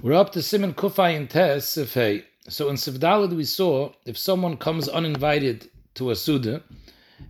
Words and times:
We're 0.00 0.14
up 0.14 0.30
to 0.32 0.42
Simon 0.42 0.74
Kufay 0.74 1.16
and 1.16 1.28
Tes 1.28 1.66
Sifei. 1.66 2.22
So 2.48 2.68
in 2.68 2.76
Sivdalad 2.76 3.32
we 3.32 3.44
saw 3.44 3.90
if 4.04 4.16
someone 4.16 4.56
comes 4.56 4.88
uninvited 4.88 5.68
to 5.94 6.10
a 6.12 6.14
Suda 6.14 6.62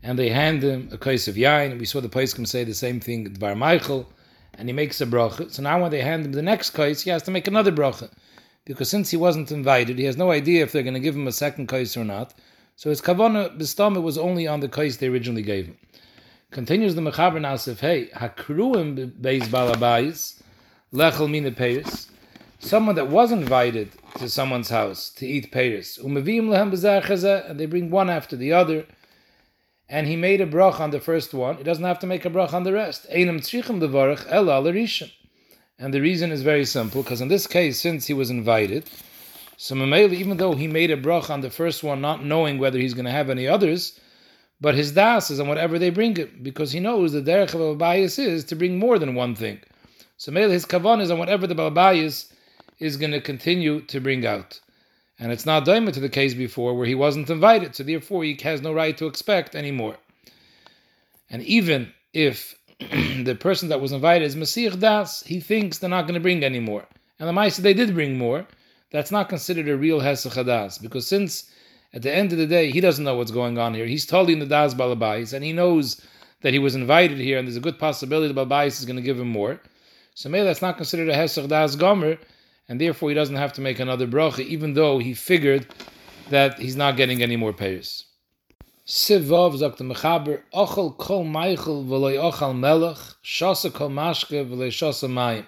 and 0.02 0.18
they 0.18 0.28
hand 0.28 0.62
him 0.62 0.90
a 0.92 0.98
case 0.98 1.28
of 1.28 1.36
yain, 1.36 1.78
we 1.78 1.86
saw 1.86 2.02
the 2.02 2.10
can 2.10 2.44
say 2.44 2.64
the 2.64 2.74
same 2.74 3.00
thing, 3.00 3.32
Dvar 3.32 3.56
Michael, 3.56 4.06
and 4.52 4.68
he 4.68 4.74
makes 4.74 5.00
a 5.00 5.06
bracha. 5.06 5.50
So 5.50 5.62
now 5.62 5.80
when 5.80 5.90
they 5.90 6.02
hand 6.02 6.26
him 6.26 6.32
the 6.32 6.42
next 6.42 6.70
case, 6.70 7.00
he 7.00 7.08
has 7.08 7.22
to 7.22 7.30
make 7.30 7.48
another 7.48 7.72
bracha. 7.72 8.10
Because 8.66 8.90
since 8.90 9.10
he 9.10 9.16
wasn't 9.16 9.50
invited, 9.50 9.98
he 9.98 10.04
has 10.04 10.18
no 10.18 10.30
idea 10.30 10.62
if 10.62 10.70
they're 10.70 10.82
going 10.82 10.92
to 10.92 11.00
give 11.00 11.16
him 11.16 11.26
a 11.26 11.32
second 11.32 11.68
case 11.68 11.96
or 11.96 12.04
not. 12.04 12.34
So 12.76 12.90
his 12.90 13.00
kavana 13.00 13.58
bistama 13.58 14.02
was 14.02 14.18
only 14.18 14.46
on 14.46 14.60
the 14.60 14.68
case 14.68 14.98
they 14.98 15.08
originally 15.08 15.40
gave 15.40 15.68
him. 15.68 15.78
Continues 16.50 16.94
the 16.94 17.00
mechaber 17.00 17.40
now 17.40 17.56
hey 17.56 18.10
hakruim 18.14 19.10
beis 19.22 19.44
balabais 19.44 20.42
lechel 20.92 21.30
mina 21.30 21.50
peiris. 21.50 22.08
Someone 22.60 22.96
that 22.96 23.08
was 23.08 23.30
invited 23.30 23.92
to 24.18 24.28
someone's 24.28 24.68
house 24.68 25.10
to 25.10 25.26
eat 25.26 25.52
bezar 25.52 27.48
and 27.48 27.60
they 27.60 27.66
bring 27.66 27.88
one 27.88 28.10
after 28.10 28.34
the 28.36 28.52
other. 28.52 28.84
And 29.88 30.06
he 30.06 30.16
made 30.16 30.40
a 30.40 30.46
brach 30.46 30.80
on 30.80 30.90
the 30.90 31.00
first 31.00 31.32
one. 31.32 31.56
He 31.56 31.62
doesn't 31.62 31.84
have 31.84 32.00
to 32.00 32.06
make 32.06 32.24
a 32.24 32.30
brach 32.30 32.52
on 32.52 32.64
the 32.64 32.72
rest. 32.72 33.06
And 33.10 33.40
the 35.94 36.00
reason 36.00 36.32
is 36.32 36.42
very 36.42 36.64
simple, 36.64 37.02
because 37.02 37.20
in 37.20 37.28
this 37.28 37.46
case, 37.46 37.80
since 37.80 38.06
he 38.06 38.12
was 38.12 38.28
invited, 38.28 38.90
so 39.56 39.76
even 39.76 40.36
though 40.36 40.54
he 40.54 40.66
made 40.66 40.90
a 40.90 40.96
brach 40.96 41.30
on 41.30 41.40
the 41.40 41.50
first 41.50 41.84
one, 41.84 42.00
not 42.00 42.24
knowing 42.24 42.58
whether 42.58 42.78
he's 42.78 42.94
going 42.94 43.06
to 43.06 43.12
have 43.12 43.30
any 43.30 43.46
others, 43.46 43.98
but 44.60 44.74
his 44.74 44.92
das 44.92 45.30
is 45.30 45.38
on 45.38 45.46
whatever 45.46 45.78
they 45.78 45.90
bring 45.90 46.16
him, 46.16 46.40
because 46.42 46.72
he 46.72 46.80
knows 46.80 47.12
the 47.12 47.22
derech 47.22 47.54
of 47.54 47.60
Abayas 47.78 48.18
is 48.18 48.44
to 48.46 48.56
bring 48.56 48.78
more 48.78 48.98
than 48.98 49.14
one 49.14 49.36
thing. 49.36 49.60
So 50.16 50.32
his 50.32 50.66
kavan 50.66 51.00
is 51.00 51.12
on 51.12 51.18
whatever 51.20 51.46
the 51.46 51.54
Abayas 51.54 52.32
is 52.78 52.96
going 52.96 53.12
to 53.12 53.20
continue 53.20 53.80
to 53.82 54.00
bring 54.00 54.26
out. 54.26 54.60
And 55.18 55.32
it's 55.32 55.46
not 55.46 55.64
daima 55.64 55.92
to 55.92 56.00
the 56.00 56.08
case 56.08 56.34
before 56.34 56.74
where 56.74 56.86
he 56.86 56.94
wasn't 56.94 57.30
invited, 57.30 57.74
so 57.74 57.82
therefore 57.82 58.22
he 58.24 58.38
has 58.42 58.62
no 58.62 58.72
right 58.72 58.96
to 58.98 59.06
expect 59.06 59.56
anymore. 59.56 59.96
And 61.28 61.42
even 61.42 61.92
if 62.12 62.56
the 62.78 63.36
person 63.38 63.68
that 63.70 63.80
was 63.80 63.92
invited 63.92 64.24
is 64.24 64.36
Masih 64.36 64.78
Das, 64.78 65.22
he 65.24 65.40
thinks 65.40 65.78
they're 65.78 65.90
not 65.90 66.06
going 66.06 66.14
to 66.14 66.20
bring 66.20 66.44
any 66.44 66.60
more. 66.60 66.86
And 67.18 67.28
the 67.28 67.32
Maisa, 67.32 67.58
they 67.58 67.74
did 67.74 67.94
bring 67.94 68.16
more. 68.16 68.46
That's 68.90 69.10
not 69.10 69.28
considered 69.28 69.68
a 69.68 69.76
real 69.76 70.00
Hesach 70.00 70.34
Das, 70.46 70.78
because 70.78 71.06
since 71.06 71.50
at 71.92 72.02
the 72.02 72.14
end 72.14 72.32
of 72.32 72.38
the 72.38 72.46
day, 72.46 72.70
he 72.70 72.80
doesn't 72.80 73.04
know 73.04 73.16
what's 73.16 73.30
going 73.30 73.58
on 73.58 73.74
here. 73.74 73.86
He's 73.86 74.06
totally 74.06 74.34
in 74.34 74.38
the 74.38 74.46
Das 74.46 74.74
Balabais, 74.74 75.32
and 75.32 75.44
he 75.44 75.52
knows 75.52 76.00
that 76.42 76.52
he 76.52 76.58
was 76.58 76.76
invited 76.76 77.18
here, 77.18 77.38
and 77.38 77.46
there's 77.46 77.56
a 77.56 77.60
good 77.60 77.78
possibility 77.78 78.32
the 78.32 78.46
Balabais 78.46 78.78
is 78.78 78.84
going 78.84 78.96
to 78.96 79.02
give 79.02 79.18
him 79.18 79.28
more. 79.28 79.60
So 80.14 80.28
maybe 80.28 80.44
that's 80.44 80.62
not 80.62 80.76
considered 80.76 81.08
a 81.08 81.14
Hesach 81.14 81.48
Das 81.48 81.74
Gomer, 81.76 82.18
and 82.68 82.80
therefore 82.80 83.08
he 83.08 83.14
doesn't 83.14 83.36
have 83.36 83.52
to 83.54 83.60
make 83.60 83.80
another 83.80 84.06
bracha, 84.06 84.40
even 84.40 84.74
though 84.74 84.98
he 84.98 85.14
figured 85.14 85.66
that 86.30 86.58
he's 86.58 86.76
not 86.76 86.96
getting 86.96 87.22
any 87.22 87.36
more 87.36 87.52
payers. 87.52 88.04
Mechaber, 88.86 90.42
Ochel 90.54 90.96
kol 90.96 91.24
meichel 91.24 91.86
ochel 91.86 93.74
kol 93.74 93.90
mashke 93.90 95.08
mayim. 95.08 95.46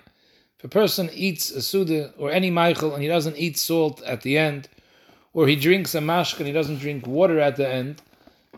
If 0.58 0.64
a 0.64 0.68
person 0.68 1.08
eats 1.14 1.50
a 1.50 1.62
suda 1.62 2.12
or 2.18 2.30
any 2.30 2.50
meichel 2.50 2.92
and 2.92 3.02
he 3.02 3.08
doesn't 3.08 3.36
eat 3.38 3.56
salt 3.58 4.02
at 4.02 4.20
the 4.22 4.36
end, 4.36 4.68
or 5.32 5.46
he 5.48 5.56
drinks 5.56 5.94
a 5.94 6.00
mashke 6.00 6.38
and 6.38 6.46
he 6.46 6.52
doesn't 6.52 6.80
drink 6.80 7.06
water 7.06 7.40
at 7.40 7.56
the 7.56 7.66
end, 7.66 8.02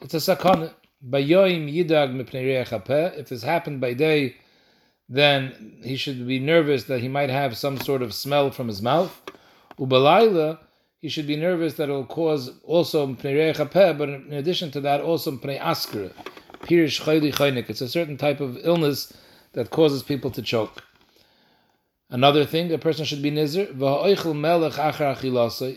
it's 0.01 0.15
a 0.15 0.17
sakana. 0.17 0.73
Bayoim 1.09 1.73
yidag 1.73 2.15
mipnei 2.15 3.19
If 3.19 3.29
this 3.29 3.43
happened 3.43 3.81
by 3.81 3.95
day, 3.95 4.37
then 5.09 5.79
he 5.83 5.97
should 5.97 6.27
be 6.27 6.39
nervous 6.39 6.85
that 6.85 7.01
he 7.01 7.09
might 7.09 7.31
have 7.31 7.57
some 7.57 7.79
sort 7.79 8.03
of 8.03 8.15
smell 8.15 8.51
from 8.51 8.69
his 8.69 8.81
mouth. 8.81 9.21
Ubalayla, 9.79 10.59
he 11.01 11.09
should 11.09 11.27
be 11.27 11.37
nervous 11.37 11.75
that 11.75 11.89
it 11.89 11.93
will 11.93 12.07
cause 12.07 12.51
also 12.63 13.07
but 13.07 13.25
in 14.09 14.33
addition 14.33 14.71
to 14.71 14.81
that, 14.81 15.01
also 15.01 15.33
askra, 15.33 16.13
pirish 16.63 17.03
chayli 17.03 17.33
chaynik. 17.33 17.69
It's 17.69 17.81
a 17.81 17.89
certain 17.89 18.17
type 18.17 18.41
of 18.41 18.57
illness 18.63 19.13
that 19.53 19.71
causes 19.71 20.03
people 20.03 20.31
to 20.31 20.43
choke. 20.43 20.83
Another 22.09 22.45
thing, 22.45 22.71
a 22.73 22.79
person 22.79 23.05
should 23.05 23.23
be 23.23 23.31
nizr, 23.31 23.75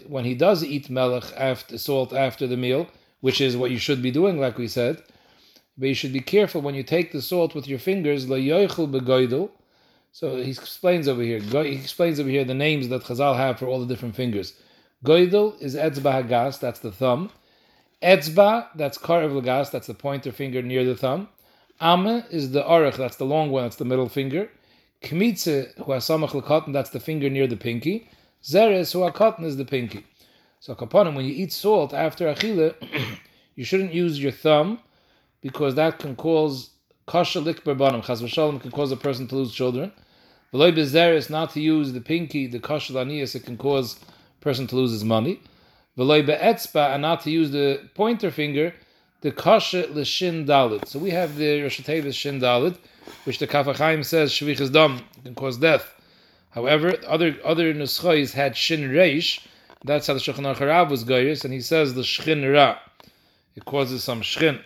when 0.10 0.26
he 0.26 0.36
does 0.36 0.64
eat 0.64 0.90
melech 0.90 1.24
after 1.38 1.78
salt 1.78 2.14
after 2.14 2.46
the 2.46 2.58
meal, 2.58 2.88
which 3.22 3.40
is 3.40 3.56
what 3.58 3.72
you 3.72 3.78
should 3.78 4.02
be 4.02 4.12
doing, 4.12 4.38
like 4.38 4.58
we 4.58 4.68
said, 4.68 5.02
but 5.78 5.90
you 5.90 5.96
should 5.96 6.14
be 6.14 6.22
careful 6.22 6.62
when 6.62 6.76
you 6.76 6.84
take 6.84 7.12
the 7.12 7.22
salt 7.22 7.54
with 7.54 7.68
your 7.68 7.80
fingers, 7.80 8.28
So 8.28 8.38
he 10.38 10.52
explains 10.52 11.08
over 11.08 11.22
here. 11.22 11.40
He 11.40 11.76
explains 11.76 12.20
over 12.20 12.30
here 12.30 12.46
the 12.46 12.54
names 12.54 12.90
that 12.90 13.04
Chazal 13.04 13.36
have 13.36 13.60
for 13.60 13.68
all 13.68 13.80
the 13.80 13.86
different 13.86 14.16
fingers. 14.16 14.54
Goidel 15.04 15.62
is 15.62 15.76
Etzba 15.76 16.24
Hagas, 16.24 16.60
that's 16.60 16.80
the 16.80 16.92
thumb. 16.92 17.30
Etzba, 18.02 18.68
that's 18.76 18.98
Karev 18.98 19.40
Lagas, 19.40 19.72
that's 19.72 19.88
the 19.88 19.94
pointer 19.94 20.32
finger 20.32 20.62
near 20.62 20.86
the 20.86 20.96
thumb. 20.96 21.28
Ame 21.82 22.24
is 22.32 22.52
the 22.52 22.64
Arach, 22.64 22.96
that's 22.96 23.18
the 23.18 23.26
long 23.26 23.52
one, 23.52 23.64
that's 23.64 23.76
the 23.76 23.86
middle 23.86 24.08
finger. 24.08 24.50
Kmitze, 25.02 25.76
who 25.84 25.92
has 25.92 26.06
Samach 26.06 26.30
Lakotten, 26.30 26.72
that's 26.72 26.90
the 26.90 27.00
finger 27.00 27.30
near 27.30 27.48
the 27.48 27.58
pinky. 27.58 28.10
Zeres, 28.44 29.14
cotton 29.14 29.44
is 29.44 29.58
the 29.58 29.66
pinky. 29.66 30.06
So 30.60 30.74
Kaponim, 30.74 31.16
when 31.16 31.26
you 31.26 31.34
eat 31.34 31.52
salt 31.52 31.94
after 31.94 32.28
Achille, 32.28 32.74
you 33.56 33.66
shouldn't 33.66 33.94
use 33.94 34.20
your 34.20 34.32
thumb 34.32 34.80
because 35.46 35.76
that 35.76 36.00
can 36.00 36.16
cause 36.16 36.72
kasha 37.06 37.40
likber 37.40 37.76
bottom. 37.76 38.02
Chaz 38.02 38.20
v'shalom 38.20 38.60
can 38.60 38.72
cause 38.72 38.92
a 38.92 38.98
person 38.98 39.28
to 39.28 39.36
lose 39.36 39.54
children. 39.54 39.92
V'loy 40.52 40.76
bezeres 40.76 41.30
not 41.30 41.52
to 41.52 41.62
use 41.62 41.94
the 41.94 42.02
pinky, 42.02 42.48
the 42.48 42.60
kasha 42.60 42.94
lanias, 42.94 43.36
it 43.36 43.46
can 43.46 43.56
cause 43.56 43.96
a 44.02 44.44
person 44.44 44.66
to 44.66 44.76
lose 44.76 44.90
his 44.90 45.04
money. 45.04 45.40
V'loy 46.00 46.26
be'etzba, 46.26 46.96
and 46.96 47.04
not 47.04 47.22
to 47.22 47.30
use 47.30 47.52
the 47.52 47.80
pointer 47.94 48.32
finger, 48.32 48.74
the 49.22 49.32
kasha 49.32 49.86
l'shin 49.92 50.48
dalit. 50.48 50.88
So 50.88 50.98
we 50.98 51.12
have 51.12 51.36
the 51.36 51.62
Rosh 51.62 51.76
shin 51.76 52.40
dalit, 52.42 52.80
which 53.26 53.38
the 53.38 53.46
Kaf 53.46 53.68
says 54.04 54.32
shvich 54.32 54.60
is 54.60 54.72
dam 54.72 55.00
can 55.24 55.36
cause 55.36 55.58
death. 55.58 55.94
However, 56.50 56.96
other 57.06 57.38
other 57.46 57.72
nuschais 57.72 58.34
had 58.34 58.58
shin 58.58 58.90
reish. 58.90 59.46
That's 59.84 60.08
how 60.08 60.16
the 60.16 60.20
Shulchan 60.20 60.56
Aruch 60.56 60.90
was 60.90 61.04
goyis, 61.04 61.46
and 61.46 61.54
he 61.54 61.62
says 61.62 61.94
the 61.94 62.02
shchin 62.02 62.52
ra. 62.52 62.80
It 63.56 63.66
causes 63.66 64.04
some 64.04 64.22
shchin. 64.22 64.60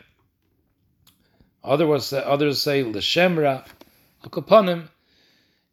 Others 1.69 2.13
others 2.13 2.61
say 2.61 2.83
l'shemra. 2.83 3.63
Akaponim. 4.25 4.89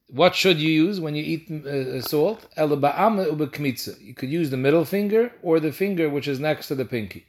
What 0.09 0.35
should 0.37 0.61
you 0.61 0.71
use 0.71 1.01
when 1.01 1.15
you 1.15 1.25
eat 1.25 1.51
uh, 1.51 2.03
salt? 2.03 2.47
You 2.57 4.15
could 4.15 4.31
use 4.31 4.51
the 4.51 4.57
middle 4.59 4.85
finger 4.85 5.33
or 5.43 5.59
the 5.59 5.73
finger 5.73 6.11
which 6.11 6.29
is 6.29 6.39
next 6.39 6.69
to 6.69 6.75
the 6.75 6.85
pinky. 6.85 7.27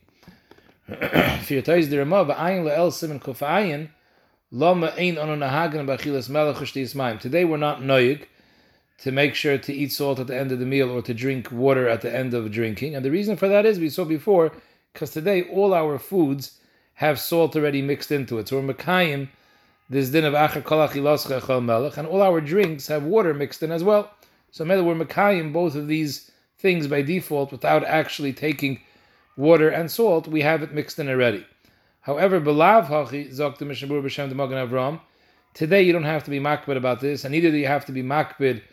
Today 0.88 1.79
we're 1.95 2.06
not 7.57 7.81
noyig 7.81 8.25
to 9.00 9.11
make 9.11 9.35
sure 9.35 9.57
to 9.57 9.73
eat 9.73 9.91
salt 9.94 10.19
at 10.19 10.27
the 10.27 10.38
end 10.38 10.51
of 10.51 10.59
the 10.59 10.66
meal 10.66 10.91
or 10.91 11.01
to 11.01 11.13
drink 11.13 11.51
water 11.51 11.88
at 11.88 12.01
the 12.01 12.13
end 12.13 12.33
of 12.33 12.51
drinking. 12.51 12.95
And 12.95 13.06
the 13.06 13.11
reason 13.11 13.38
for 13.38 13.47
that 13.47 13.66
is 13.66 13.79
we 13.79 13.89
saw 13.89 14.03
before, 14.03 14.51
because 14.91 15.11
today 15.11 15.44
all 15.44 15.73
our 15.73 15.97
foods 15.97 16.56
have 16.97 17.19
salt 17.19 17.55
already 17.55 17.81
mixed 17.81 18.11
into 18.11 18.39
it. 18.39 18.47
So 18.47 18.59
we're 18.59 18.73
Mekayim 18.73 19.29
this 19.87 20.09
din 20.09 20.25
of 20.25 20.33
Acher 20.33 20.63
Kolach 20.63 21.63
Melech, 21.63 21.95
and 21.95 22.07
all 22.07 22.21
our 22.23 22.41
drinks 22.41 22.87
have 22.87 23.03
water 23.03 23.33
mixed 23.33 23.61
in 23.61 23.71
as 23.71 23.83
well. 23.83 24.11
So 24.51 24.65
maybe 24.65 24.81
we're 24.81 24.95
Mekayim 24.95 25.53
both 25.53 25.75
of 25.75 25.87
these 25.87 26.31
things 26.57 26.87
by 26.87 27.03
default 27.03 27.51
without 27.51 27.83
actually 27.83 28.33
taking 28.33 28.81
water 29.35 29.69
and 29.69 29.91
salt, 29.91 30.27
we 30.27 30.41
have 30.41 30.63
it 30.63 30.73
mixed 30.73 30.97
in 30.97 31.07
already. 31.07 31.45
However, 32.01 32.41
Belav 32.41 32.87
Hachi, 32.87 33.31
Zok 33.31 33.59
the 33.59 33.65
Mishnabur 33.65 34.01
B'Shem 34.01 34.33
Magen 34.33 34.67
Avram, 34.67 34.99
today 35.53 35.83
you 35.83 35.93
don't 35.93 36.03
have 36.03 36.23
to 36.23 36.31
be 36.31 36.39
makbid 36.39 36.77
about 36.77 36.99
this, 36.99 37.23
and 37.23 37.31
neither 37.31 37.51
do 37.51 37.57
you 37.57 37.67
have 37.67 37.85
to 37.85 37.91
be 37.91 38.01
makbid 38.01 38.63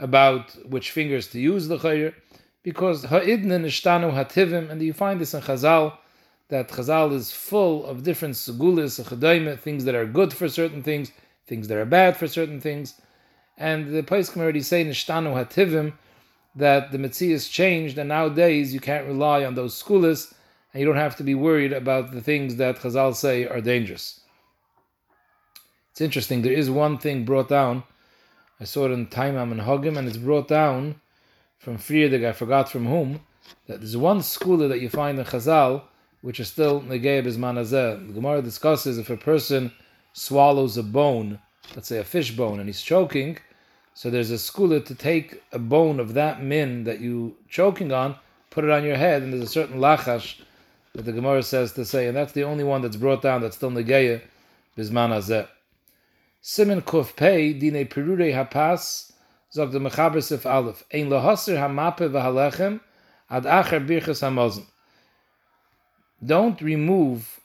about 0.00 0.50
which 0.68 0.90
fingers 0.90 1.28
to 1.28 1.38
use 1.38 1.68
the 1.68 1.78
chayr, 1.78 2.12
because 2.64 3.04
ha'idnin 3.04 3.62
ishtanu 3.62 4.12
hativim, 4.12 4.68
and 4.68 4.82
you 4.82 4.92
find 4.92 5.20
this 5.20 5.32
in 5.32 5.40
Chazal, 5.42 5.96
that 6.52 6.68
Chazal 6.68 7.14
is 7.14 7.32
full 7.32 7.86
of 7.86 8.02
different 8.02 8.34
segulis, 8.34 9.00
things 9.58 9.84
that 9.86 9.94
are 9.94 10.04
good 10.04 10.34
for 10.34 10.50
certain 10.50 10.82
things, 10.82 11.10
things 11.46 11.66
that 11.68 11.78
are 11.78 11.86
bad 11.86 12.14
for 12.18 12.28
certain 12.28 12.60
things. 12.60 13.00
And 13.56 13.90
the 13.90 14.02
can 14.02 14.42
already 14.42 14.60
say, 14.60 14.84
Nishtanu 14.84 15.32
Hativim, 15.32 15.94
that 16.54 16.92
the 16.92 16.98
Metzias 16.98 17.50
changed, 17.50 17.96
and 17.96 18.10
nowadays 18.10 18.74
you 18.74 18.80
can't 18.80 19.06
rely 19.06 19.46
on 19.46 19.54
those 19.54 19.82
segulis, 19.82 20.34
and 20.74 20.80
you 20.80 20.86
don't 20.86 20.96
have 20.96 21.16
to 21.16 21.22
be 21.22 21.34
worried 21.34 21.72
about 21.72 22.12
the 22.12 22.20
things 22.20 22.56
that 22.56 22.80
Chazal 22.80 23.14
say 23.16 23.46
are 23.46 23.62
dangerous. 23.62 24.20
It's 25.92 26.02
interesting, 26.02 26.42
there 26.42 26.52
is 26.52 26.70
one 26.70 26.98
thing 26.98 27.24
brought 27.24 27.48
down, 27.48 27.82
I 28.60 28.64
saw 28.64 28.84
it 28.84 28.90
in 28.90 29.06
Taamei 29.06 29.64
Haminhagim, 29.64 29.96
and 29.96 30.06
it's 30.06 30.18
brought 30.18 30.48
down 30.48 31.00
from 31.56 31.78
Friedrich, 31.78 32.24
I 32.24 32.32
forgot 32.32 32.68
from 32.68 32.84
whom, 32.84 33.20
that 33.68 33.80
there's 33.80 33.96
one 33.96 34.18
skula 34.18 34.68
that 34.68 34.82
you 34.82 34.90
find 34.90 35.18
in 35.18 35.24
Chazal 35.24 35.84
which 36.22 36.40
is 36.40 36.48
still 36.48 36.80
negay 36.80 37.22
bisman 37.22 37.56
hazeh. 37.56 38.06
The 38.06 38.12
Gemara 38.14 38.42
discusses 38.42 38.96
if 38.98 39.10
a 39.10 39.16
person 39.16 39.72
swallows 40.12 40.76
a 40.76 40.82
bone, 40.82 41.38
let's 41.74 41.88
say 41.88 41.98
a 41.98 42.04
fish 42.04 42.30
bone, 42.36 42.58
and 42.58 42.68
he's 42.68 42.80
choking, 42.80 43.38
So 43.94 44.08
there's 44.08 44.30
a 44.30 44.34
skula 44.34 44.84
to 44.86 44.94
take 44.94 45.42
a 45.52 45.58
bone 45.58 46.00
of 46.00 46.14
that 46.14 46.42
min 46.42 46.84
that 46.84 47.00
you 47.00 47.36
choking 47.48 47.92
on, 47.92 48.16
put 48.50 48.64
it 48.64 48.70
on 48.70 48.84
your 48.84 48.96
head, 48.96 49.22
and 49.22 49.32
there's 49.32 49.42
a 49.42 49.46
certain 49.46 49.78
lachash 49.78 50.40
that 50.94 51.04
the 51.04 51.12
Gemara 51.12 51.42
says 51.42 51.72
to 51.72 51.84
say, 51.84 52.06
and 52.06 52.16
that's 52.16 52.32
the 52.32 52.44
only 52.44 52.64
one 52.64 52.82
that's 52.82 52.96
brought 52.96 53.22
down 53.22 53.42
that's 53.42 53.56
still 53.56 53.70
negeya 53.70 54.22
bisman 54.76 55.10
hazeh. 55.10 55.48
Simen 56.42 56.82
kuf 56.82 57.16
pei 57.16 57.52
dine 57.52 57.86
perure 57.88 58.32
hapas 58.32 59.12
zog 59.52 59.72
the 59.72 59.78
mechaber 59.78 60.22
sif 60.22 60.46
aleph 60.46 60.84
ein 60.92 61.08
lahaser 61.08 61.56
hamape 61.56 62.10
v'halechem 62.10 62.80
ad 63.30 63.44
acher 63.44 63.86
birchas 63.86 64.22
hamazon. 64.22 64.66
Don't 66.24 66.60
remove 66.60 67.40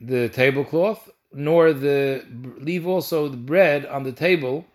the 0.00 0.28
tablecloth, 0.28 1.10
nor 1.32 1.72
the 1.72 2.24
leave 2.58 2.86
also 2.86 3.28
the 3.28 3.36
bread 3.36 3.86
on 3.86 4.02
the 4.04 4.12
table 4.12 4.66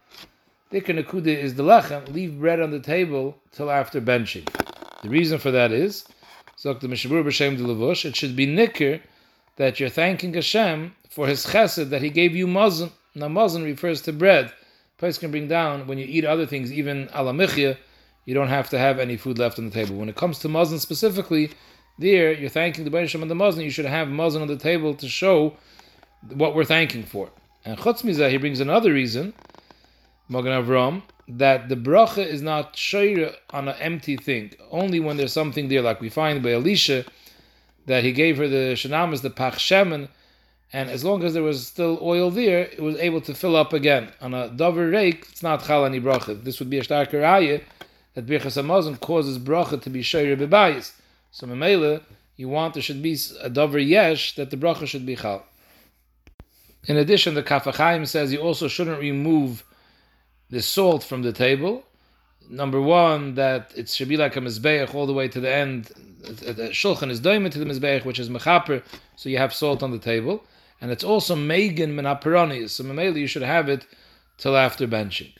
Dikar 0.73 1.03
Nakuda 1.03 1.27
is 1.27 1.53
the 1.53 1.61
lechem, 1.61 2.11
leave 2.11 2.39
bread 2.39 2.59
on 2.59 2.71
the 2.71 2.79
table 2.79 3.37
till 3.51 3.69
after 3.69 4.01
benching. 4.01 4.49
The 5.03 5.09
reason 5.09 5.37
for 5.37 5.51
that 5.51 5.71
is, 5.71 6.03
it 6.65 6.81
should 8.15 8.35
be 8.35 8.47
nikr 8.47 8.99
that 9.57 9.79
you're 9.79 9.89
thanking 9.89 10.33
Hashem 10.33 10.95
for 11.11 11.27
his 11.27 11.45
chesed 11.45 11.91
that 11.91 12.01
he 12.01 12.09
gave 12.09 12.35
you 12.35 12.47
mazon. 12.47 12.91
Now 13.13 13.27
mazon 13.27 13.63
refers 13.63 14.01
to 14.01 14.13
bread. 14.13 14.51
Place 14.97 15.19
can 15.19 15.29
bring 15.29 15.47
down 15.47 15.85
when 15.85 15.99
you 15.99 16.07
eat 16.09 16.25
other 16.25 16.47
things, 16.47 16.73
even 16.73 17.07
alamichya, 17.09 17.77
you 18.25 18.33
don't 18.33 18.47
have 18.47 18.71
to 18.71 18.79
have 18.79 18.97
any 18.97 19.15
food 19.15 19.37
left 19.37 19.59
on 19.59 19.65
the 19.65 19.71
table. 19.71 19.97
When 19.97 20.09
it 20.09 20.15
comes 20.15 20.39
to 20.39 20.47
mazon 20.47 20.79
specifically, 20.79 21.51
there 21.97 22.33
you're 22.33 22.49
thanking 22.49 22.83
the 22.83 22.89
Baruch 22.89 23.15
on 23.15 23.27
the 23.27 23.35
mazon. 23.35 23.63
You 23.63 23.69
should 23.69 23.85
have 23.85 24.07
mazon 24.07 24.41
on 24.41 24.47
the 24.47 24.57
table 24.57 24.93
to 24.95 25.07
show 25.07 25.55
what 26.29 26.55
we're 26.55 26.65
thanking 26.65 27.03
for. 27.03 27.29
And 27.65 27.77
chutz 27.77 28.03
mizah, 28.03 28.29
he 28.29 28.37
brings 28.37 28.59
another 28.59 28.91
reason 28.93 29.33
Magen 30.29 30.51
Avram, 30.51 31.03
that 31.27 31.69
the 31.69 31.75
bracha 31.75 32.25
is 32.25 32.41
not 32.41 32.73
shayra 32.75 33.35
on 33.51 33.67
an 33.67 33.75
empty 33.79 34.17
thing. 34.17 34.51
Only 34.71 34.99
when 34.99 35.17
there's 35.17 35.33
something 35.33 35.67
there, 35.67 35.81
like 35.81 36.01
we 36.01 36.09
find 36.09 36.41
by 36.41 36.53
Elisha, 36.53 37.05
that 37.85 38.03
he 38.03 38.11
gave 38.11 38.37
her 38.37 38.47
the 38.47 38.73
shanamas, 38.73 39.21
the 39.21 39.29
pach 39.29 39.55
shemen, 39.55 40.07
and 40.71 40.89
as 40.89 41.03
long 41.03 41.23
as 41.23 41.33
there 41.33 41.43
was 41.43 41.67
still 41.67 41.99
oil 42.01 42.31
there, 42.31 42.61
it 42.61 42.79
was 42.79 42.97
able 42.97 43.21
to 43.21 43.33
fill 43.35 43.55
up 43.55 43.73
again. 43.73 44.11
On 44.21 44.33
a 44.33 44.49
dover 44.49 44.89
rake, 44.89 45.27
it's 45.29 45.43
not 45.43 45.63
chal 45.63 45.85
ani 45.85 45.99
bracha. 45.99 46.43
This 46.43 46.59
would 46.59 46.69
be 46.69 46.79
a 46.79 46.83
starker 46.83 47.23
ayah 47.23 47.61
that 48.15 48.25
birchas 48.25 48.61
hamazon 48.61 48.99
causes 48.99 49.37
bracha 49.37 49.79
to 49.81 49.89
be 49.89 50.01
shayra 50.01 50.35
bebayis. 50.35 50.93
So 51.33 51.47
memela, 51.47 52.03
you 52.35 52.47
want 52.47 52.75
there 52.75 52.83
should 52.83 53.01
be 53.01 53.17
a 53.41 53.49
dover 53.49 53.79
yesh 53.79 54.35
that 54.35 54.51
the 54.51 54.55
bracha 54.55 54.85
should 54.85 55.03
be 55.03 55.15
chal. 55.15 55.43
In 56.87 56.95
addition, 56.95 57.33
the 57.33 57.41
Kaf 57.41 57.63
HaChaim 57.63 58.07
says 58.07 58.31
you 58.31 58.39
also 58.39 58.67
shouldn't 58.67 58.99
remove 58.99 59.63
the 60.51 60.61
salt 60.61 61.03
from 61.03 61.23
the 61.23 61.33
table. 61.33 61.83
Number 62.47 62.79
one, 62.79 63.33
that 63.33 63.71
it 63.75 63.89
should 63.89 64.09
be 64.09 64.17
like 64.17 64.35
a 64.35 64.41
mizbeach 64.41 64.93
all 64.93 65.07
the 65.07 65.13
way 65.13 65.27
to 65.27 65.39
the 65.39 65.51
end. 65.51 65.85
The 66.21 66.69
shulchan 66.71 67.09
is 67.09 67.19
doimah 67.19 67.49
to 67.51 67.59
the 67.59 67.65
mizbeach, 67.65 68.05
which 68.05 68.19
is 68.19 68.29
mechaper, 68.29 68.83
so 69.15 69.29
you 69.29 69.39
have 69.39 69.55
salt 69.55 69.81
on 69.81 69.89
the 69.89 69.97
table. 69.97 70.43
And 70.81 70.91
it's 70.91 71.03
also 71.03 71.35
megan 71.35 71.95
menaperoni, 71.95 72.69
so 72.69 72.83
memeli 72.83 73.21
you 73.21 73.27
should 73.27 73.41
have 73.41 73.69
it 73.69 73.87
till 74.37 74.55
after 74.55 74.87
benching. 74.87 75.33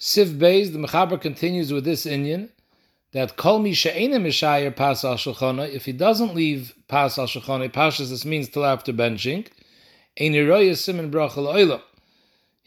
Siv 0.00 0.38
Beis, 0.38 0.72
the 0.72 0.78
mechaber 0.78 1.20
continues 1.20 1.72
with 1.72 1.84
this 1.84 2.04
Indian 2.04 2.50
that 3.16 3.36
kol 3.36 3.58
mi 3.58 3.72
she'ena 3.72 4.18
mishayer 4.18 4.74
pas 4.74 5.04
if 5.04 5.84
he 5.84 5.92
doesn't 5.92 6.34
leave 6.34 6.74
pas 6.88 7.18
al 7.18 7.26
shulchana, 7.26 7.70
pashas 7.70 8.10
this 8.10 8.24
means 8.24 8.48
till 8.48 8.64
after 8.64 8.92
benching, 8.92 9.46
ein 10.18 10.32
roya 10.32 10.72
simen 10.72 11.10
brachal 11.10 11.52
oilam 11.52 11.82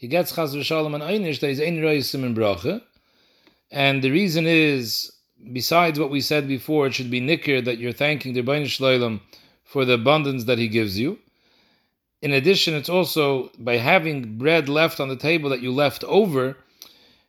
he 0.00 0.08
gets 0.08 0.32
chaz 0.32 0.56
v'shalom 0.56 0.94
and 0.94 1.04
einish 1.04 1.40
that 1.40 1.48
he's 1.48 1.60
ein 1.60 1.76
in 1.76 2.34
bracha, 2.34 2.80
and 3.70 4.00
the 4.00 4.10
reason 4.10 4.46
is 4.46 5.12
besides 5.52 6.00
what 6.00 6.10
we 6.10 6.22
said 6.22 6.48
before, 6.48 6.86
it 6.86 6.94
should 6.94 7.10
be 7.10 7.20
nicker 7.20 7.60
that 7.60 7.76
you're 7.76 7.92
thanking 7.92 8.32
the 8.32 8.42
Rebbeinu 8.42 8.64
Shloim 8.64 9.20
for 9.62 9.84
the 9.84 9.92
abundance 9.92 10.44
that 10.44 10.56
he 10.56 10.68
gives 10.68 10.98
you. 10.98 11.18
In 12.22 12.32
addition, 12.32 12.74
it's 12.74 12.88
also 12.88 13.50
by 13.58 13.76
having 13.76 14.38
bread 14.38 14.70
left 14.70 15.00
on 15.00 15.08
the 15.08 15.16
table 15.16 15.50
that 15.50 15.60
you 15.60 15.70
left 15.70 16.02
over, 16.04 16.56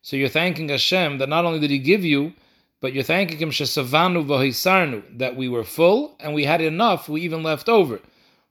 so 0.01 0.15
you're 0.15 0.29
thanking 0.29 0.69
Hashem 0.69 1.17
that 1.17 1.29
not 1.29 1.43
only 1.43 1.59
did 1.59 1.71
He 1.71 1.79
give 1.79 2.05
you, 2.05 2.33
but 2.81 2.93
you're 2.93 3.03
thanking 3.03 3.37
Him 3.37 3.51
shesavanu 3.51 5.17
that 5.17 5.35
we 5.35 5.47
were 5.47 5.63
full 5.63 6.17
and 6.19 6.33
we 6.33 6.43
had 6.43 6.59
enough, 6.61 7.07
we 7.07 7.21
even 7.21 7.43
left 7.43 7.69
over, 7.69 7.99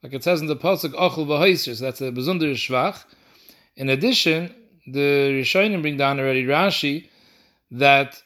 like 0.03 0.15
it 0.15 0.25
says 0.25 0.41
in 0.41 0.47
the 0.47 0.57
pasuk 0.57 0.95
ochel 0.95 1.27
v'hisar. 1.27 1.77
So 1.77 1.85
that's 1.85 1.99
the 1.99 2.11
bezunder 2.11 2.53
shvach. 2.53 3.05
In 3.77 3.91
addition, 3.91 4.55
the 4.87 5.41
Rishonim 5.41 5.83
bring 5.83 5.97
down 5.97 6.19
already 6.19 6.45
Rashi 6.45 7.09
that 7.71 8.23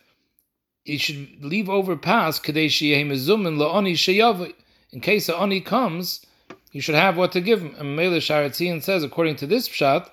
he 0.85 0.99
should 0.99 1.45
leave 1.45 1.69
over 1.69 1.97
pass 1.97 2.39
kadeshi 2.39 2.93
la'oni 2.93 3.93
sheyavi. 3.95 4.53
In 4.93 5.01
case 5.01 5.29
a 5.29 5.37
oni 5.37 5.61
comes, 5.61 6.25
you 6.73 6.81
should 6.81 6.95
have 6.95 7.17
what 7.17 7.33
to 7.33 7.41
give 7.41 7.61
him. 7.61 7.75
And 7.79 7.97
Mele 7.97 8.19
Sharatzian 8.19 8.83
says, 8.83 9.03
according 9.03 9.37
to 9.37 9.47
this 9.47 9.69
pshat, 9.69 10.09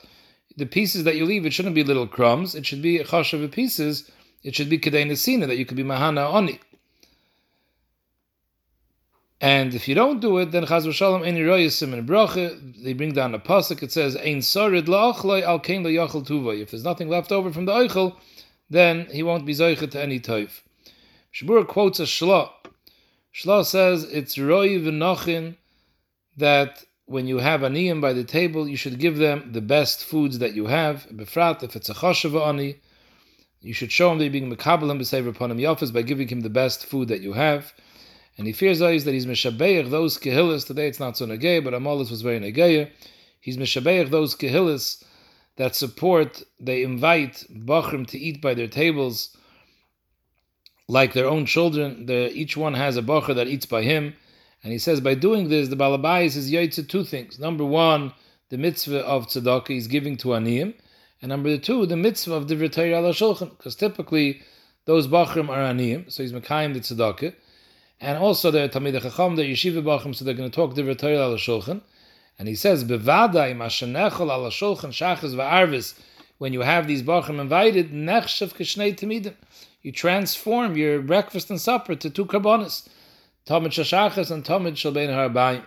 the 0.58 0.66
pieces 0.66 1.04
that 1.04 1.16
you 1.16 1.26
leave, 1.26 1.46
it 1.46 1.54
shouldn't 1.54 1.76
be 1.76 1.84
little 1.84 2.08
crumbs. 2.08 2.56
It 2.56 2.66
should 2.66 2.82
be 2.82 3.00
chashav 3.00 3.52
pieces. 3.52 4.10
It 4.44 4.56
should 4.56 4.70
be 4.70 4.80
kadei 4.80 5.06
nesina 5.06 5.48
that 5.48 5.58
you 5.58 5.66
could 5.66 5.78
be 5.78 5.84
mahana 5.84 6.34
oni. 6.34 6.60
And 9.40 9.74
if 9.74 9.88
you 9.88 9.96
don't 9.96 10.20
do 10.20 10.38
it, 10.38 10.52
then 10.52 10.66
Chaz 10.66 10.86
v'Shalom 10.86 11.26
any 11.26 11.42
royasim 11.42 11.94
and 11.94 12.08
bracha. 12.08 12.84
They 12.84 12.94
bring 12.94 13.14
down 13.14 13.34
a 13.34 13.40
pasuk. 13.40 13.82
It 13.82 13.92
says 13.92 14.16
ein 14.16 14.42
sorid 14.42 14.86
la'achloi 14.86 15.42
al 15.42 15.60
kein 15.60 15.84
la'yachal 15.84 16.28
tuva. 16.28 16.62
If 16.62 16.70
there's 16.70 16.84
nothing 16.84 17.10
left 17.10 17.32
over 17.32 17.52
from 17.52 17.66
the 17.66 17.72
oichel, 17.72 18.16
then 18.70 19.08
he 19.12 19.24
won't 19.24 19.48
be 19.48 19.54
zoichet 19.54 19.92
to 19.92 20.02
any 20.02 20.20
toif. 20.20 20.62
Shabur 21.34 21.68
quotes 21.68 22.00
a 22.00 22.04
shla. 22.04 22.52
Shla 23.34 23.66
says 23.66 24.04
it's 24.04 24.38
roy 24.38 24.78
v'nochin 24.80 25.56
that 26.38 26.84
when 27.06 27.26
you 27.26 27.40
have 27.40 27.62
aniyim 27.62 28.00
by 28.00 28.14
the 28.14 28.24
table, 28.24 28.68
you 28.68 28.78
should 28.78 29.00
give 29.00 29.18
them 29.18 29.52
the 29.54 29.62
best 29.62 30.06
foods 30.06 30.38
that 30.38 30.54
you 30.54 30.68
have. 30.68 31.08
Befrat, 31.12 31.64
if 31.64 31.76
it's 31.76 31.90
a 31.90 31.96
chashava 31.96 32.48
ani, 32.48 32.80
you 33.62 33.74
should 33.74 33.92
show 33.92 34.12
him 34.12 34.18
that 34.18 34.26
you're 34.26 34.32
being 34.32 34.52
mekabelim 34.52 35.00
b'sever 35.00 35.30
upon 35.30 35.52
him 35.52 35.58
yafas 35.58 35.94
by 35.94 36.02
giving 36.02 36.28
him 36.28 36.42
the 36.42 36.50
best 36.50 36.86
food 36.86 37.08
that 37.08 37.22
you 37.22 37.34
have. 37.34 37.74
And 38.38 38.48
he 38.48 38.54
fears 38.54 38.82
always 38.82 39.04
that 39.06 39.14
he's 39.14 39.26
Meshabeich 39.26 39.90
those 39.90 40.18
Kehillis. 40.18 40.66
Today 40.66 40.88
it's 40.88 41.00
not 41.00 41.18
so 41.18 41.28
Negei, 41.28 41.64
but 41.64 41.74
Amolis 41.74 42.10
was 42.10 42.22
very 42.22 42.40
Negei. 42.40 42.90
He's 43.40 43.58
Meshabeich 43.58 44.10
those 44.10 44.36
Kehillis 44.36 45.04
that 45.58 45.76
support, 45.76 46.42
they 46.60 46.82
invite 46.82 47.44
Bachrim 47.54 48.08
to 48.08 48.18
eat 48.18 48.42
by 48.42 48.54
their 48.54 48.70
tables 48.70 49.36
like 50.88 51.14
their 51.14 51.28
own 51.28 51.46
children. 51.46 52.10
Each 52.10 52.56
one 52.56 52.74
has 52.74 52.98
a 52.98 53.02
Bachar 53.02 53.36
that 53.36 53.48
eats 53.48 53.66
by 53.66 53.84
him. 53.84 54.16
And 54.64 54.72
he 54.72 54.80
says 54.80 55.02
by 55.02 55.14
doing 55.14 55.50
this, 55.50 55.68
the 55.68 55.76
Balabais 55.76 56.36
is 56.38 56.52
Yaitza 56.52 56.88
two 56.88 57.04
things. 57.04 57.38
Number 57.38 57.66
one, 57.66 58.14
the 58.50 58.58
mitzvah 58.58 59.06
of 59.06 59.28
tzedakah 59.28 59.76
is 59.76 59.88
giving 59.88 60.18
to 60.18 60.30
Aniyim. 60.30 60.74
And 61.22 61.30
number 61.30 61.58
two, 61.58 61.86
the 61.86 61.98
mitzvah 61.98 62.34
of 62.34 62.48
the 62.48 62.70
Torah 62.70 62.98
ala 63.00 63.12
Shulchan. 63.12 63.52
Because 63.58 63.76
typically, 63.76 64.42
those 64.86 65.08
Bachrim 65.08 65.50
are 65.50 65.74
Aniyim, 65.74 66.12
so 66.12 66.24
he's 66.24 66.34
Mekayim 66.34 66.74
the 66.74 66.80
tzedakah 66.80 67.36
and 68.02 68.18
also 68.18 68.50
the 68.50 68.68
Talmid 68.68 69.00
Chacham, 69.00 69.36
the 69.36 69.44
Yeshiva 69.44 69.84
Bachrim, 69.84 70.16
so 70.16 70.26
they're 70.26 70.34
going 70.34 70.50
to 70.50 70.56
talk 70.56 70.74
Divrei 70.74 70.98
Torah 70.98 71.20
al 71.20 71.36
Shulchan. 71.36 71.82
And 72.40 72.48
he 72.48 72.56
says, 72.56 72.84
Bevadai 72.84 73.56
mashenechol 73.56 74.32
al 74.32 74.50
Shulchan 74.50 74.90
shachas 74.90 75.36
va'arvis. 75.36 75.94
When 76.40 76.52
you 76.52 76.62
have 76.62 76.88
these 76.88 77.04
Bachrim 77.04 77.40
invited, 77.40 77.92
nechshav 77.92 78.56
kishnei 78.56 78.98
tamidim. 78.98 79.36
You 79.84 79.92
transform 79.92 80.76
your 80.76 81.02
breakfast 81.02 81.52
and 81.52 81.62
supper 81.62 81.94
to 81.96 82.10
two 82.10 82.26
karbonis. 82.26 82.90
Talmid 83.46 83.68
shachas 83.68 84.32
and 84.32 84.44
Talmid 84.44 84.74
shalbein 84.74 85.10
harabayim. 85.10 85.64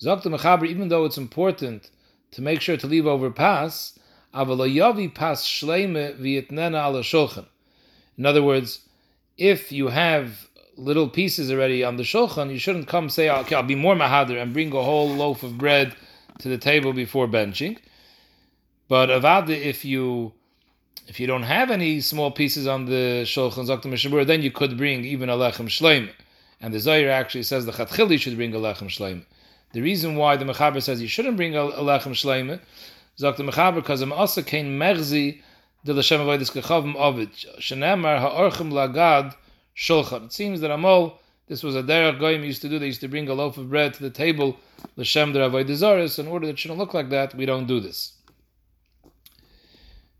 Zok 0.00 0.22
Mechaber, 0.22 0.68
even 0.68 0.88
though 0.88 1.04
it's 1.04 1.18
important 1.18 1.90
to 2.30 2.40
make 2.40 2.60
sure 2.60 2.76
to 2.76 2.86
leave 2.86 3.06
over 3.06 3.32
pass, 3.32 3.98
pas 4.36 5.44
shleime 5.44 6.18
v'yitnena 6.18 6.78
al 6.78 6.94
Shulchan. 6.94 7.46
In 8.18 8.26
other 8.26 8.42
words, 8.42 8.80
if 9.36 9.72
you 9.72 9.88
have 9.88 10.48
little 10.76 11.08
pieces 11.08 11.50
already 11.50 11.82
on 11.82 11.96
the 11.96 12.02
shulchan, 12.02 12.50
you 12.50 12.58
shouldn't 12.58 12.88
come 12.88 13.08
say, 13.08 13.30
okay, 13.30 13.54
I'll 13.54 13.62
be 13.62 13.74
more 13.74 13.94
mahader 13.94 14.40
and 14.40 14.52
bring 14.52 14.72
a 14.72 14.82
whole 14.82 15.08
loaf 15.08 15.42
of 15.42 15.58
bread 15.58 15.94
to 16.40 16.48
the 16.48 16.58
table 16.58 16.92
before 16.92 17.26
benching. 17.26 17.78
But 18.88 19.08
avada, 19.08 19.50
if 19.50 19.84
you 19.84 20.32
if 21.08 21.20
you 21.20 21.26
don't 21.26 21.44
have 21.44 21.70
any 21.70 22.00
small 22.00 22.30
pieces 22.30 22.66
on 22.66 22.86
the 22.86 23.22
shulchan 23.24 23.66
zakta 23.66 23.86
mishabur, 23.86 24.26
then 24.26 24.42
you 24.42 24.50
could 24.50 24.76
bring 24.76 25.04
even 25.04 25.28
a 25.28 25.34
lechem 25.34 25.66
shleim. 25.66 26.10
And 26.60 26.72
the 26.74 26.80
Zohar 26.80 27.10
actually 27.10 27.44
says 27.44 27.66
the 27.66 27.72
chatchili 27.72 28.18
should 28.18 28.36
bring 28.36 28.54
a 28.54 28.58
lechem 28.58 28.88
shleim. 28.88 29.24
The 29.72 29.82
reason 29.82 30.16
why 30.16 30.36
the 30.36 30.44
mechaber 30.44 30.82
says 30.82 31.02
you 31.02 31.08
shouldn't 31.08 31.36
bring 31.36 31.54
a 31.54 31.60
lechem 31.60 32.12
shleim, 32.12 32.60
zakta 33.18 33.48
mechaber, 33.48 33.76
because 33.76 34.02
im 34.02 34.10
kain 34.44 34.78
merzi 34.78 35.40
de 35.84 35.92
l'shem 35.92 36.20
avoidis 36.20 36.50
kechavim 36.50 36.94
ovid 36.96 37.30
shenemar 37.58 38.20
lagad 38.70 39.34
shulchan. 39.76 40.26
It 40.26 40.32
seems 40.32 40.60
that 40.60 40.70
Amol, 40.70 41.18
this 41.48 41.62
was 41.62 41.76
a 41.76 41.82
derech 41.82 42.18
goyim 42.18 42.44
used 42.44 42.62
to 42.62 42.68
do. 42.68 42.78
They 42.78 42.86
used 42.86 43.00
to 43.02 43.08
bring 43.08 43.28
a 43.28 43.34
loaf 43.34 43.56
of 43.58 43.70
bread 43.70 43.94
to 43.94 44.02
the 44.02 44.10
table, 44.10 44.56
l'shem 44.96 45.32
der 45.32 45.48
avodah 45.48 46.18
In 46.18 46.26
order 46.26 46.46
that 46.46 46.52
it 46.52 46.58
shouldn't 46.58 46.78
look 46.78 46.94
like 46.94 47.10
that, 47.10 47.34
we 47.34 47.46
don't 47.46 47.66
do 47.66 47.80
this. 47.80 48.12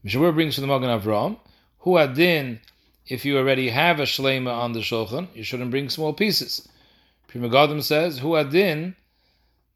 Mishabur 0.04 0.32
brings 0.34 0.54
from 0.54 0.62
the 0.62 0.68
Magen 0.68 1.00
Avram, 1.00 1.36
who 1.78 1.98
adin, 1.98 2.60
if 3.08 3.24
you 3.24 3.36
already 3.36 3.70
have 3.70 3.98
a 3.98 4.04
shlema 4.04 4.52
on 4.56 4.72
the 4.72 4.80
shulchan, 4.80 5.26
you 5.34 5.42
shouldn't 5.42 5.72
bring 5.72 5.88
small 5.88 6.12
pieces. 6.12 6.68
Pri 7.26 7.40
Megadim 7.40 7.82
says, 7.82 8.18
who 8.18 8.36
adin, 8.36 8.94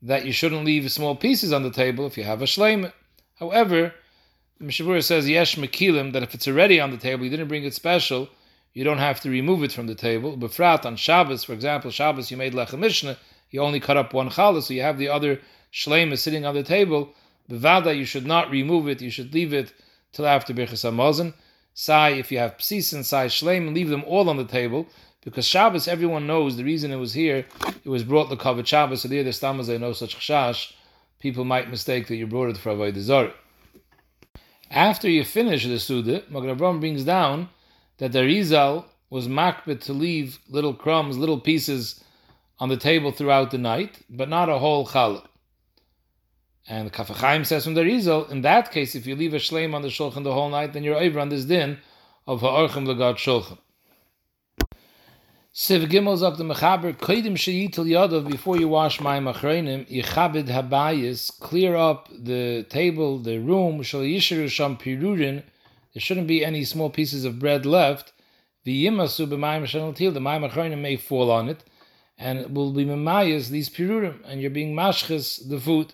that 0.02 0.24
you 0.24 0.32
shouldn't 0.32 0.64
leave 0.64 0.90
small 0.90 1.16
pieces 1.16 1.52
on 1.52 1.64
the 1.64 1.70
table 1.70 2.06
if 2.06 2.16
you 2.16 2.22
have 2.22 2.42
a 2.42 2.44
shlema. 2.44 2.92
However, 3.40 3.94
Mishabur 4.60 5.02
says, 5.02 5.28
yesh 5.28 5.56
mekilim, 5.56 6.12
that 6.12 6.22
if 6.22 6.34
it's 6.34 6.46
already 6.46 6.78
on 6.78 6.90
the 6.90 6.98
table, 6.98 7.24
you 7.24 7.30
didn't 7.30 7.48
bring 7.48 7.64
it 7.64 7.72
special, 7.72 8.28
you 8.74 8.84
don't 8.84 8.98
have 8.98 9.20
to 9.22 9.30
remove 9.30 9.64
it 9.64 9.72
from 9.72 9.86
the 9.86 9.94
table. 9.94 10.36
Befrat 10.36 10.84
on 10.84 10.96
Shabbos, 10.96 11.42
for 11.44 11.54
example, 11.54 11.90
Shabbos 11.90 12.30
you 12.30 12.36
made 12.36 12.52
lechem 12.52 12.80
mishnah, 12.80 13.16
you 13.50 13.62
only 13.62 13.80
cut 13.80 13.96
up 13.96 14.12
one 14.12 14.28
challah, 14.28 14.62
so 14.62 14.74
you 14.74 14.82
have 14.82 14.98
the 14.98 15.08
other 15.08 15.40
shlema 15.72 16.18
sitting 16.18 16.44
on 16.44 16.54
the 16.54 16.62
table. 16.62 17.14
Bevada, 17.50 17.96
you 17.96 18.04
should 18.04 18.26
not 18.26 18.50
remove 18.50 18.88
it, 18.88 19.00
you 19.00 19.10
should 19.10 19.32
leave 19.32 19.54
it 19.54 19.72
till 20.12 20.26
after 20.26 20.52
Birchas 20.52 20.84
Hamazon. 20.84 21.32
Sai, 21.72 22.10
if 22.10 22.30
you 22.30 22.38
have 22.38 22.58
psis 22.58 22.92
and 22.92 23.06
sai 23.06 23.26
shleim, 23.26 23.74
leave 23.74 23.88
them 23.88 24.04
all 24.06 24.28
on 24.28 24.36
the 24.36 24.44
table, 24.44 24.86
because 25.24 25.46
Shabbos, 25.46 25.88
everyone 25.88 26.26
knows 26.26 26.56
the 26.56 26.64
reason 26.64 26.92
it 26.92 26.96
was 26.96 27.14
here, 27.14 27.46
it 27.84 27.88
was 27.88 28.04
brought 28.04 28.28
the 28.28 28.36
covered 28.36 28.68
Shabbos, 28.68 29.00
so 29.00 29.08
there 29.08 29.24
the 29.24 29.32
stammers 29.32 29.66
they 29.66 29.78
know 29.78 29.94
such 29.94 30.16
chash, 30.16 30.74
people 31.20 31.44
might 31.44 31.70
mistake 31.70 32.08
that 32.08 32.16
you 32.16 32.26
brought 32.26 32.50
it 32.50 32.56
for 32.56 32.72
Avodah 32.72 32.98
Zarah. 32.98 33.34
After 34.70 35.08
you 35.08 35.24
finish 35.24 35.66
the 35.66 35.78
Suda, 35.78 36.24
Magen 36.30 36.80
brings 36.80 37.04
down 37.04 37.48
that 37.98 38.12
the 38.12 38.24
Rizal 38.24 38.86
was 39.10 39.28
makbet 39.28 39.80
to 39.82 39.92
leave 39.92 40.38
little 40.48 40.74
crumbs, 40.74 41.18
little 41.18 41.40
pieces 41.40 42.02
on 42.58 42.68
the 42.68 42.76
table 42.76 43.10
throughout 43.12 43.50
the 43.50 43.58
night, 43.58 43.98
but 44.08 44.28
not 44.28 44.48
a 44.48 44.58
whole 44.58 44.86
challah. 44.86 45.26
And 46.68 46.88
the 46.88 47.44
says 47.44 47.64
from 47.64 47.74
the 47.74 47.84
Rizal, 47.84 48.26
in 48.26 48.42
that 48.42 48.70
case, 48.70 48.94
if 48.94 49.06
you 49.06 49.16
leave 49.16 49.34
a 49.34 49.38
shleim 49.38 49.74
on 49.74 49.82
the 49.82 49.88
shulchan 49.88 50.22
the 50.22 50.32
whole 50.32 50.50
night, 50.50 50.72
then 50.72 50.84
you're 50.84 50.96
over 50.96 51.18
on 51.18 51.28
this 51.28 51.44
din 51.44 51.78
of 52.26 52.40
ha'orchem 52.40 52.86
legat 52.86 53.16
shulchan. 53.16 53.58
Siv 55.52 55.88
Gimel 55.88 56.16
zok 56.16 56.36
the 56.36 56.44
Mechaber, 56.44 56.96
koidim 56.96 57.34
sheyitil 57.34 57.84
yadav, 57.84 58.30
before 58.30 58.56
you 58.56 58.68
wash 58.68 59.00
my 59.00 59.18
machreinim, 59.18 59.84
yichabed 59.90 60.46
habayis, 60.46 61.36
clear 61.40 61.74
up 61.74 62.08
the 62.16 62.64
table, 62.70 63.18
the 63.18 63.38
room, 63.38 63.82
shal 63.82 64.02
yishiru 64.02 64.48
sham 64.48 64.76
pirurin, 64.76 65.42
there 65.92 66.00
shouldn't 66.00 66.28
be 66.28 66.44
any 66.44 66.62
small 66.62 66.88
pieces 66.88 67.24
of 67.24 67.40
bread 67.40 67.66
left, 67.66 68.12
v'yimasu 68.64 69.26
b'mayim 69.26 69.64
shanal 69.64 69.92
til, 69.92 70.12
the 70.12 70.20
mayim 70.20 70.48
machreinim 70.48 70.80
may 70.80 70.94
fall 70.94 71.32
on 71.32 71.48
it, 71.48 71.64
and 72.16 72.38
it 72.38 72.52
will 72.52 72.70
be 72.70 72.84
memayis, 72.84 73.48
these 73.48 73.68
pirurim, 73.68 74.20
and 74.26 74.40
you're 74.40 74.52
being 74.52 74.72
mashches, 74.72 75.48
the 75.48 75.58
food. 75.58 75.92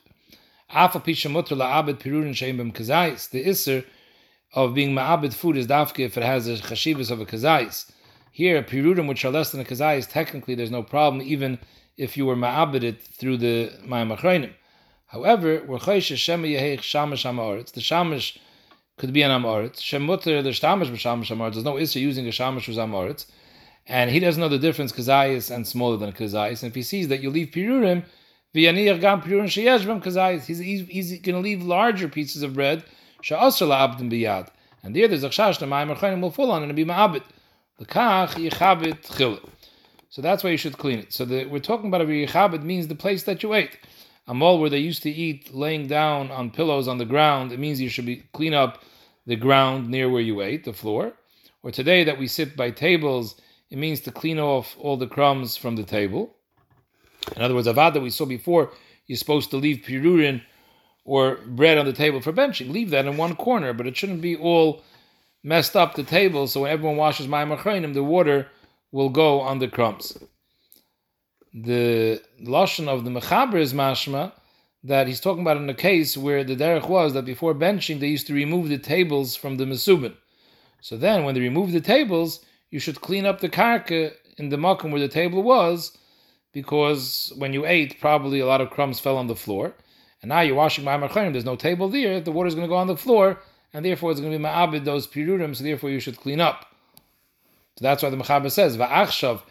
Afa 0.68 1.00
pisha 1.00 1.30
mutter 1.30 1.56
la'abed 1.56 1.98
pirurin 1.98 2.34
sheim 2.34 2.58
b'm 2.58 3.30
the 3.30 3.44
isser 3.46 3.86
of 4.52 4.74
being 4.74 4.94
ma'abed 4.94 5.32
food 5.32 5.56
is 5.56 5.66
dafke 5.66 6.00
if 6.00 6.18
it 6.18 6.22
has 6.22 6.46
a 6.46 6.56
chashivas 6.56 7.10
of 7.10 7.22
a 7.22 7.24
kazayis. 7.24 7.90
Here, 8.36 8.62
pirurim 8.62 9.08
which 9.08 9.24
are 9.24 9.30
less 9.30 9.50
than 9.50 9.62
a 9.62 9.64
kazayis, 9.64 10.06
technically 10.10 10.54
there's 10.54 10.70
no 10.70 10.82
problem, 10.82 11.22
even 11.22 11.58
if 11.96 12.18
you 12.18 12.26
were 12.26 12.36
ma'abeded 12.36 13.00
through 13.00 13.38
the 13.38 13.72
mayim. 13.82 14.52
However, 15.06 15.62
we're 15.66 15.78
choish 15.78 16.14
shema 16.18 16.46
yeheich 16.46 16.82
shamash 16.82 17.24
amaretz. 17.24 17.72
The 17.72 17.80
shamash 17.80 18.38
could 18.98 19.14
be 19.14 19.22
an 19.22 19.30
amaretz. 19.30 19.78
Shemutter 19.78 20.44
the 20.44 20.52
shamash 20.52 20.88
b'shamash 20.88 21.34
amaretz. 21.34 21.54
There's 21.54 21.64
no 21.64 21.78
issue 21.78 22.00
using 22.00 22.28
a 22.28 22.30
shamash 22.30 22.68
with 22.68 22.76
amaretz. 22.76 23.24
And 23.86 24.10
he 24.10 24.20
doesn't 24.20 24.38
know 24.38 24.50
the 24.50 24.58
difference 24.58 24.92
kazayis 24.92 25.50
and 25.50 25.66
smaller 25.66 25.96
than 25.96 26.12
kazayis. 26.12 26.62
And 26.62 26.68
if 26.68 26.74
he 26.74 26.82
sees 26.82 27.08
that 27.08 27.22
you 27.22 27.30
leave 27.30 27.52
pirurim, 27.52 28.04
v'yaniyach 28.54 29.00
gam 29.00 29.22
pirurim 29.22 29.44
sheyesh 29.44 29.86
b'm 29.86 30.02
kazayis, 30.02 30.44
he's, 30.44 30.58
he's, 30.58 30.86
he's 30.88 31.20
going 31.22 31.36
to 31.36 31.40
leave 31.40 31.62
larger 31.62 32.06
pieces 32.06 32.42
of 32.42 32.52
bread, 32.52 32.84
she'asr 33.22 33.66
la'abdim 33.66 34.10
biyad. 34.10 34.48
And 34.82 34.94
there, 34.94 35.08
there's 35.08 35.24
a 35.24 35.30
chash, 35.30 35.58
the 35.58 35.64
mayim 35.64 35.96
achrayim 35.96 36.20
will 36.20 36.30
fall 36.30 36.50
on 36.50 36.62
and 36.62 36.76
be 36.76 36.84
ma'abed. 36.84 37.22
So 37.78 39.40
that's 40.22 40.42
why 40.42 40.50
you 40.50 40.56
should 40.56 40.78
clean 40.78 40.98
it. 40.98 41.12
So 41.12 41.24
the, 41.24 41.44
we're 41.44 41.58
talking 41.58 41.88
about 41.88 42.00
a 42.00 42.04
yichabit 42.04 42.62
means 42.62 42.86
the 42.86 42.94
place 42.94 43.24
that 43.24 43.42
you 43.42 43.54
ate. 43.54 43.78
A 44.28 44.34
mall 44.34 44.58
where 44.58 44.70
they 44.70 44.78
used 44.78 45.02
to 45.02 45.10
eat 45.10 45.54
laying 45.54 45.86
down 45.86 46.30
on 46.30 46.50
pillows 46.50 46.88
on 46.88 46.98
the 46.98 47.04
ground, 47.04 47.52
it 47.52 47.60
means 47.60 47.80
you 47.80 47.88
should 47.88 48.06
be 48.06 48.24
clean 48.32 48.54
up 48.54 48.82
the 49.26 49.36
ground 49.36 49.88
near 49.88 50.08
where 50.08 50.22
you 50.22 50.40
ate, 50.40 50.64
the 50.64 50.72
floor. 50.72 51.12
Or 51.62 51.70
today 51.70 52.04
that 52.04 52.18
we 52.18 52.26
sit 52.26 52.56
by 52.56 52.70
tables, 52.70 53.40
it 53.70 53.78
means 53.78 54.00
to 54.00 54.10
clean 54.10 54.38
off 54.38 54.76
all 54.80 54.96
the 54.96 55.06
crumbs 55.06 55.56
from 55.56 55.76
the 55.76 55.84
table. 55.84 56.34
In 57.36 57.42
other 57.42 57.54
words, 57.54 57.68
avad 57.68 57.94
that 57.94 58.02
we 58.02 58.10
saw 58.10 58.24
before, 58.24 58.72
you're 59.06 59.18
supposed 59.18 59.50
to 59.50 59.56
leave 59.56 59.84
pirurin 59.84 60.42
or 61.04 61.36
bread 61.46 61.78
on 61.78 61.86
the 61.86 61.92
table 61.92 62.20
for 62.20 62.32
benching. 62.32 62.70
Leave 62.70 62.90
that 62.90 63.06
in 63.06 63.16
one 63.16 63.36
corner, 63.36 63.72
but 63.72 63.86
it 63.86 63.96
shouldn't 63.96 64.22
be 64.22 64.36
all 64.36 64.82
messed 65.42 65.76
up 65.76 65.94
the 65.94 66.02
table, 66.02 66.46
so 66.46 66.62
when 66.62 66.70
everyone 66.70 66.96
washes 66.96 67.26
mayim 67.26 67.56
achreinim, 67.56 67.94
the 67.94 68.04
water 68.04 68.48
will 68.92 69.08
go 69.08 69.40
on 69.40 69.58
the 69.58 69.68
crumbs. 69.68 70.18
The 71.52 72.20
lashon 72.42 72.88
of 72.88 73.04
the 73.04 73.10
mechaber 73.10 73.56
is 73.56 73.72
mashma 73.72 74.32
that 74.84 75.06
he's 75.06 75.20
talking 75.20 75.42
about 75.42 75.56
in 75.56 75.68
a 75.68 75.74
case 75.74 76.16
where 76.16 76.44
the 76.44 76.54
derech 76.54 76.88
was 76.88 77.14
that 77.14 77.24
before 77.24 77.54
benching 77.54 77.98
they 77.98 78.08
used 78.08 78.26
to 78.28 78.34
remove 78.34 78.68
the 78.68 78.78
tables 78.78 79.34
from 79.34 79.56
the 79.56 79.64
mesubin. 79.64 80.14
So 80.80 80.96
then, 80.96 81.24
when 81.24 81.34
they 81.34 81.40
remove 81.40 81.72
the 81.72 81.80
tables, 81.80 82.44
you 82.70 82.78
should 82.78 83.00
clean 83.00 83.26
up 83.26 83.40
the 83.40 83.48
karka 83.48 84.12
in 84.38 84.50
the 84.50 84.56
makom 84.56 84.90
where 84.90 85.00
the 85.00 85.08
table 85.08 85.42
was, 85.42 85.96
because 86.52 87.32
when 87.36 87.52
you 87.52 87.66
ate, 87.66 88.00
probably 88.00 88.40
a 88.40 88.46
lot 88.46 88.60
of 88.60 88.70
crumbs 88.70 89.00
fell 89.00 89.16
on 89.16 89.26
the 89.26 89.34
floor. 89.34 89.74
And 90.22 90.28
now 90.28 90.40
you're 90.40 90.54
washing 90.54 90.84
my 90.84 90.96
achreinim, 90.96 91.32
there's 91.32 91.44
no 91.44 91.56
table 91.56 91.88
there, 91.88 92.20
the 92.20 92.32
water's 92.32 92.54
going 92.54 92.66
to 92.66 92.72
go 92.72 92.76
on 92.76 92.86
the 92.86 92.96
floor, 92.96 93.40
and 93.76 93.84
therefore 93.84 94.10
it's 94.10 94.20
going 94.20 94.32
to 94.32 94.38
be 94.38 94.42
ma'abid 94.42 94.86
those 94.86 95.06
pirurim, 95.06 95.54
so 95.54 95.62
therefore 95.62 95.90
you 95.90 96.00
should 96.00 96.16
clean 96.16 96.40
up. 96.40 96.64
So 97.76 97.82
that's 97.82 98.02
why 98.02 98.08
the 98.08 98.16
Mechaber 98.16 98.50
says, 98.50 98.78
Va'achshav 98.78 99.42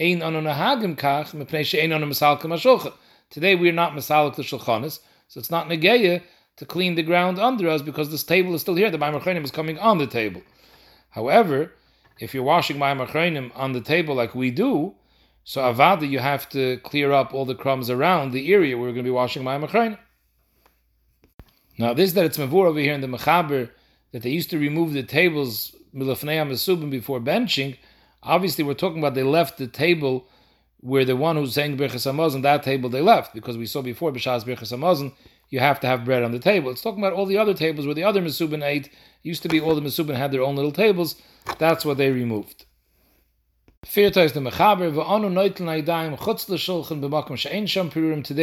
ein 0.00 0.22
anu 0.22 0.40
kach, 0.40 1.34
mepnei 1.34 1.66
she'ein 1.66 1.92
anu 1.92 2.06
misalkim. 2.06 2.94
Today 3.28 3.54
we 3.54 3.68
are 3.68 3.72
not 3.72 3.92
misalak 3.92 4.36
the 4.36 4.42
shulchanis, 4.42 5.00
so 5.28 5.38
it's 5.38 5.50
not 5.50 5.68
negeya 5.68 6.22
to 6.56 6.64
clean 6.64 6.94
the 6.94 7.02
ground 7.02 7.38
under 7.38 7.68
us 7.68 7.82
because 7.82 8.10
this 8.10 8.24
table 8.24 8.54
is 8.54 8.62
still 8.62 8.74
here. 8.74 8.90
The 8.90 8.96
Ma'amar 8.96 9.44
is 9.44 9.50
coming 9.50 9.78
on 9.78 9.98
the 9.98 10.06
table. 10.06 10.40
However, 11.10 11.72
if 12.18 12.32
you're 12.32 12.42
washing 12.42 12.78
Ma'amar 12.78 13.52
on 13.54 13.72
the 13.74 13.82
table 13.82 14.14
like 14.14 14.34
we 14.34 14.50
do, 14.50 14.94
so 15.44 15.60
avada 15.60 16.08
you 16.08 16.20
have 16.20 16.48
to 16.48 16.78
clear 16.78 17.12
up 17.12 17.34
all 17.34 17.44
the 17.44 17.54
crumbs 17.54 17.90
around 17.90 18.32
the 18.32 18.50
area 18.50 18.78
where 18.78 18.86
we're 18.86 18.94
going 18.94 19.04
to 19.04 19.10
be 19.10 19.10
washing 19.10 19.42
Ma'amar 19.42 19.98
now, 21.78 21.94
this 21.94 22.12
that 22.12 22.24
it's 22.24 22.38
mavur 22.38 22.66
over 22.66 22.78
here 22.78 22.94
in 22.94 23.00
the 23.00 23.06
Mechaber, 23.06 23.70
that 24.12 24.22
they 24.22 24.30
used 24.30 24.50
to 24.50 24.58
remove 24.58 24.92
the 24.92 25.02
tables 25.02 25.74
milafnei 25.94 26.46
mesubim 26.46 26.90
before 26.90 27.20
benching, 27.20 27.76
obviously 28.22 28.64
we're 28.64 28.74
talking 28.74 28.98
about 28.98 29.14
they 29.14 29.22
left 29.22 29.58
the 29.58 29.66
table 29.66 30.26
where 30.80 31.04
the 31.04 31.16
one 31.16 31.36
who's 31.36 31.54
saying 31.54 31.78
Birchas 31.78 32.06
Hamazon, 32.10 32.42
that 32.42 32.62
table 32.62 32.90
they 32.90 33.00
left, 33.00 33.32
because 33.34 33.56
we 33.56 33.64
saw 33.64 33.80
before 33.80 34.12
B'Shas 34.12 34.44
Birchas 34.44 34.76
Hamazon, 34.76 35.12
you 35.48 35.58
have 35.60 35.80
to 35.80 35.86
have 35.86 36.04
bread 36.04 36.22
on 36.22 36.32
the 36.32 36.38
table. 36.38 36.70
It's 36.70 36.82
talking 36.82 37.02
about 37.02 37.12
all 37.14 37.26
the 37.26 37.38
other 37.38 37.54
tables 37.54 37.86
where 37.86 37.94
the 37.94 38.04
other 38.04 38.20
Mesubin 38.20 38.62
ate. 38.62 38.90
Used 39.22 39.42
to 39.42 39.48
be 39.48 39.60
all 39.60 39.74
the 39.74 39.80
Mesubin 39.80 40.16
had 40.16 40.32
their 40.32 40.42
own 40.42 40.56
little 40.56 40.72
tables. 40.72 41.16
That's 41.58 41.84
what 41.84 41.96
they 41.96 42.10
removed. 42.10 42.66
Today 43.84 44.08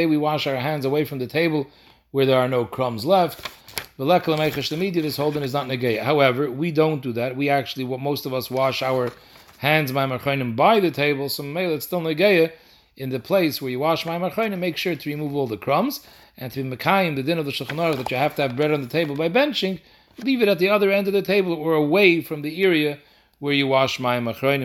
we 0.06 0.18
wash 0.18 0.48
our 0.48 0.56
hands 0.56 0.86
away 0.86 1.06
from 1.06 1.20
the 1.20 1.28
table 1.28 1.68
where 2.12 2.26
there 2.26 2.40
are 2.40 2.48
no 2.48 2.66
crumbs 2.66 3.06
left. 3.06 3.50
This 3.98 5.18
holding 5.18 5.44
is 5.44 5.54
not 5.54 5.68
negay. 5.68 6.02
However, 6.02 6.50
we 6.50 6.72
don't 6.72 7.02
do 7.02 7.12
that. 7.14 7.36
We 7.36 7.50
actually, 7.50 7.84
what 7.84 8.00
most 8.00 8.26
of 8.26 8.34
us 8.34 8.50
wash 8.50 8.82
our 8.82 9.12
hands 9.58 9.92
by 9.92 10.06
by 10.08 10.80
the 10.80 10.92
table. 10.92 11.30
So 11.30 11.44
maybe 11.44 11.74
it's 11.74 11.86
still 11.86 12.02
negay 12.02 12.52
in 12.98 13.10
the 13.10 13.20
place 13.20 13.62
where 13.62 13.72
you 13.72 13.80
wash 13.80 14.06
my. 14.06 14.18
Make 14.18 14.78
sure 14.78 14.96
to 14.96 15.10
remove 15.10 15.36
all 15.36 15.48
the 15.48 15.58
crumbs 15.58 16.02
and 16.38 16.52
to 16.52 16.64
be 16.64 16.76
mekayim 16.76 17.16
the 17.16 17.24
din 17.24 17.38
of 17.38 17.46
the 17.46 17.52
shulchan 17.52 17.96
that 17.96 18.10
you 18.10 18.18
have 18.18 18.36
to 18.36 18.42
have 18.42 18.56
bread 18.56 18.72
on 18.72 18.82
the 18.82 18.88
table 18.88 19.16
by 19.16 19.30
benching. 19.30 19.80
Leave 20.18 20.42
it 20.42 20.48
at 20.48 20.60
the 20.60 20.70
other 20.70 20.92
end 20.92 21.08
of 21.08 21.14
the 21.14 21.22
table 21.22 21.54
or 21.54 21.74
away 21.74 22.22
from 22.22 22.42
the 22.42 22.64
area 22.64 23.00
where 23.40 23.54
you 23.54 23.68
wash 23.68 24.00
my 24.00 24.20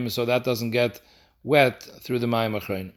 so 0.09 0.25
that 0.25 0.45
doesn't 0.45 0.71
get 0.71 1.01
wet 1.45 1.83
through 2.01 2.19
the 2.19 2.27
my 2.27 2.49
marchayim. 2.49 2.93